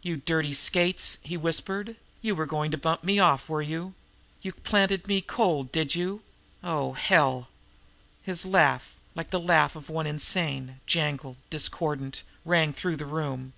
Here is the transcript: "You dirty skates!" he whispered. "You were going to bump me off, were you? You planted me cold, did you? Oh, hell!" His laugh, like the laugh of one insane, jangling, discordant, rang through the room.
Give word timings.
"You 0.00 0.16
dirty 0.16 0.54
skates!" 0.54 1.18
he 1.22 1.36
whispered. 1.36 1.96
"You 2.22 2.34
were 2.34 2.46
going 2.46 2.70
to 2.70 2.78
bump 2.78 3.04
me 3.04 3.18
off, 3.18 3.50
were 3.50 3.60
you? 3.60 3.92
You 4.40 4.52
planted 4.54 5.06
me 5.06 5.20
cold, 5.20 5.70
did 5.72 5.94
you? 5.94 6.22
Oh, 6.64 6.94
hell!" 6.94 7.48
His 8.22 8.46
laugh, 8.46 8.94
like 9.14 9.28
the 9.28 9.38
laugh 9.38 9.76
of 9.76 9.90
one 9.90 10.06
insane, 10.06 10.80
jangling, 10.86 11.36
discordant, 11.50 12.22
rang 12.46 12.72
through 12.72 12.96
the 12.96 13.04
room. 13.04 13.52